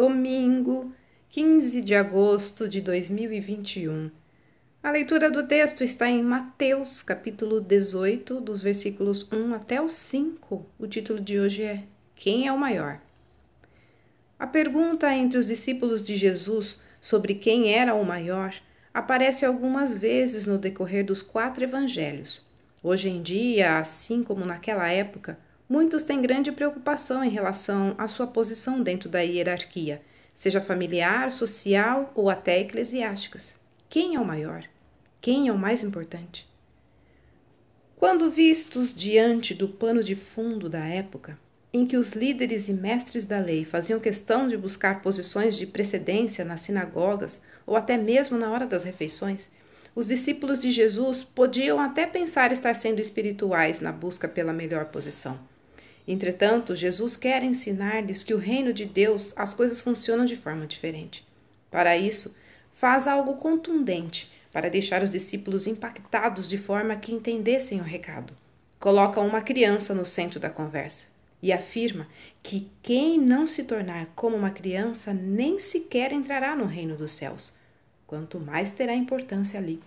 domingo, 0.00 0.94
15 1.28 1.82
de 1.82 1.94
agosto 1.94 2.66
de 2.66 2.80
2021. 2.80 4.10
A 4.82 4.90
leitura 4.90 5.30
do 5.30 5.46
texto 5.46 5.84
está 5.84 6.08
em 6.08 6.22
Mateus, 6.22 7.02
capítulo 7.02 7.60
18, 7.60 8.40
dos 8.40 8.62
versículos 8.62 9.30
1 9.30 9.52
até 9.52 9.78
o 9.78 9.90
5. 9.90 10.64
O 10.78 10.86
título 10.86 11.20
de 11.20 11.38
hoje 11.38 11.64
é 11.64 11.82
Quem 12.14 12.46
é 12.46 12.52
o 12.52 12.56
maior? 12.56 12.98
A 14.38 14.46
pergunta 14.46 15.14
entre 15.14 15.36
os 15.36 15.48
discípulos 15.48 16.02
de 16.02 16.16
Jesus 16.16 16.80
sobre 16.98 17.34
quem 17.34 17.74
era 17.74 17.92
o 17.94 18.02
maior 18.02 18.54
aparece 18.94 19.44
algumas 19.44 19.98
vezes 19.98 20.46
no 20.46 20.56
decorrer 20.56 21.04
dos 21.04 21.20
quatro 21.20 21.62
evangelhos. 21.62 22.46
Hoje 22.82 23.10
em 23.10 23.20
dia, 23.20 23.78
assim 23.78 24.22
como 24.22 24.46
naquela 24.46 24.88
época, 24.88 25.38
muitos 25.70 26.02
têm 26.02 26.20
grande 26.20 26.50
preocupação 26.50 27.22
em 27.22 27.30
relação 27.30 27.94
à 27.96 28.08
sua 28.08 28.26
posição 28.26 28.82
dentro 28.82 29.08
da 29.08 29.20
hierarquia, 29.20 30.02
seja 30.34 30.60
familiar, 30.60 31.30
social 31.30 32.10
ou 32.12 32.28
até 32.28 32.58
eclesiásticas. 32.58 33.56
Quem 33.88 34.16
é 34.16 34.20
o 34.20 34.24
maior? 34.24 34.64
Quem 35.20 35.46
é 35.46 35.52
o 35.52 35.58
mais 35.58 35.84
importante? 35.84 36.48
Quando 37.96 38.30
vistos 38.32 38.92
diante 38.92 39.54
do 39.54 39.68
pano 39.68 40.02
de 40.02 40.16
fundo 40.16 40.68
da 40.68 40.84
época, 40.84 41.38
em 41.72 41.86
que 41.86 41.96
os 41.96 42.10
líderes 42.10 42.68
e 42.68 42.72
mestres 42.72 43.24
da 43.24 43.38
lei 43.38 43.64
faziam 43.64 44.00
questão 44.00 44.48
de 44.48 44.56
buscar 44.56 45.00
posições 45.02 45.56
de 45.56 45.68
precedência 45.68 46.44
nas 46.44 46.62
sinagogas 46.62 47.42
ou 47.64 47.76
até 47.76 47.96
mesmo 47.96 48.36
na 48.36 48.50
hora 48.50 48.66
das 48.66 48.82
refeições, 48.82 49.50
os 49.94 50.08
discípulos 50.08 50.58
de 50.58 50.72
Jesus 50.72 51.22
podiam 51.22 51.78
até 51.78 52.06
pensar 52.06 52.50
estar 52.50 52.74
sendo 52.74 53.00
espirituais 53.00 53.78
na 53.78 53.92
busca 53.92 54.26
pela 54.26 54.52
melhor 54.52 54.86
posição. 54.86 55.38
Entretanto, 56.10 56.74
Jesus 56.74 57.14
quer 57.14 57.40
ensinar-lhes 57.44 58.24
que 58.24 58.34
o 58.34 58.38
reino 58.38 58.72
de 58.72 58.84
Deus 58.84 59.32
as 59.36 59.54
coisas 59.54 59.80
funcionam 59.80 60.24
de 60.24 60.34
forma 60.34 60.66
diferente. 60.66 61.24
Para 61.70 61.96
isso, 61.96 62.36
faz 62.72 63.06
algo 63.06 63.34
contundente 63.34 64.28
para 64.50 64.68
deixar 64.68 65.04
os 65.04 65.10
discípulos 65.10 65.68
impactados 65.68 66.48
de 66.48 66.58
forma 66.58 66.96
que 66.96 67.12
entendessem 67.12 67.80
o 67.80 67.84
recado. 67.84 68.36
Coloca 68.80 69.20
uma 69.20 69.40
criança 69.40 69.94
no 69.94 70.04
centro 70.04 70.40
da 70.40 70.50
conversa 70.50 71.06
e 71.40 71.52
afirma 71.52 72.08
que 72.42 72.68
quem 72.82 73.16
não 73.16 73.46
se 73.46 73.62
tornar 73.62 74.06
como 74.16 74.36
uma 74.36 74.50
criança 74.50 75.14
nem 75.14 75.60
sequer 75.60 76.10
entrará 76.10 76.56
no 76.56 76.64
reino 76.64 76.96
dos 76.96 77.12
céus, 77.12 77.52
quanto 78.04 78.40
mais 78.40 78.72
terá 78.72 78.96
importância 78.96 79.60
ali. 79.60 79.80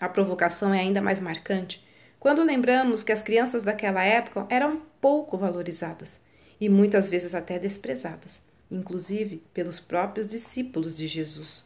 A 0.00 0.08
provocação 0.08 0.72
é 0.72 0.80
ainda 0.80 1.02
mais 1.02 1.20
marcante 1.20 1.86
quando 2.20 2.42
lembramos 2.42 3.04
que 3.04 3.12
as 3.12 3.22
crianças 3.22 3.62
daquela 3.62 4.02
época 4.02 4.46
eram 4.50 4.82
pouco 5.00 5.36
valorizadas 5.38 6.18
e 6.60 6.68
muitas 6.68 7.08
vezes 7.08 7.34
até 7.34 7.58
desprezadas, 7.58 8.40
inclusive 8.70 9.42
pelos 9.54 9.78
próprios 9.78 10.26
discípulos 10.26 10.96
de 10.96 11.06
Jesus. 11.06 11.64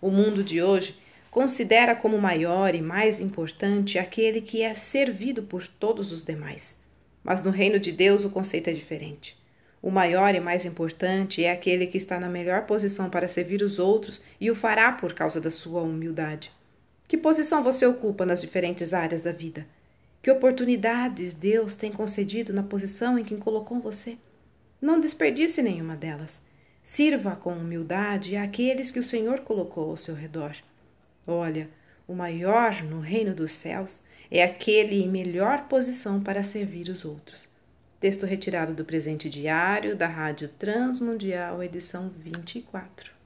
O 0.00 0.10
mundo 0.10 0.44
de 0.44 0.62
hoje 0.62 0.96
considera 1.30 1.96
como 1.96 2.16
maior 2.18 2.74
e 2.74 2.80
mais 2.80 3.18
importante 3.18 3.98
aquele 3.98 4.40
que 4.40 4.62
é 4.62 4.72
servido 4.72 5.42
por 5.42 5.66
todos 5.66 6.12
os 6.12 6.22
demais. 6.22 6.80
Mas 7.24 7.42
no 7.42 7.50
reino 7.50 7.78
de 7.80 7.90
Deus 7.90 8.24
o 8.24 8.30
conceito 8.30 8.70
é 8.70 8.72
diferente. 8.72 9.36
O 9.82 9.90
maior 9.90 10.34
e 10.34 10.40
mais 10.40 10.64
importante 10.64 11.44
é 11.44 11.50
aquele 11.50 11.86
que 11.86 11.98
está 11.98 12.18
na 12.18 12.28
melhor 12.28 12.66
posição 12.66 13.10
para 13.10 13.28
servir 13.28 13.62
os 13.62 13.78
outros 13.78 14.20
e 14.40 14.50
o 14.50 14.54
fará 14.54 14.92
por 14.92 15.12
causa 15.12 15.40
da 15.40 15.50
sua 15.50 15.82
humildade. 15.82 16.52
Que 17.06 17.16
posição 17.16 17.62
você 17.62 17.86
ocupa 17.86 18.24
nas 18.24 18.40
diferentes 18.40 18.92
áreas 18.92 19.22
da 19.22 19.32
vida? 19.32 19.66
Que 20.20 20.30
oportunidades 20.30 21.32
Deus 21.32 21.76
tem 21.76 21.92
concedido 21.92 22.52
na 22.52 22.62
posição 22.62 23.18
em 23.18 23.24
que 23.24 23.36
colocou 23.36 23.78
você? 23.78 24.18
Não 24.80 25.00
desperdice 25.00 25.62
nenhuma 25.62 25.96
delas. 25.96 26.40
Sirva 26.82 27.36
com 27.36 27.52
humildade 27.52 28.36
àqueles 28.36 28.90
que 28.90 28.98
o 28.98 29.04
Senhor 29.04 29.40
colocou 29.40 29.90
ao 29.90 29.96
seu 29.96 30.14
redor. 30.14 30.56
Olha, 31.26 31.68
o 32.06 32.14
maior 32.14 32.82
no 32.82 33.00
reino 33.00 33.34
dos 33.34 33.52
céus 33.52 34.00
é 34.30 34.42
aquele 34.42 35.02
em 35.02 35.08
melhor 35.08 35.68
posição 35.68 36.20
para 36.20 36.42
servir 36.42 36.88
os 36.88 37.04
outros. 37.04 37.48
Texto 38.00 38.26
retirado 38.26 38.74
do 38.74 38.84
presente 38.84 39.28
diário 39.28 39.96
da 39.96 40.06
Rádio 40.06 40.48
Transmundial, 40.48 41.62
edição 41.62 42.10
24. 42.16 43.17